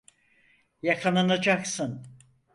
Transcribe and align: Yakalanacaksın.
Yakalanacaksın. 0.81 2.05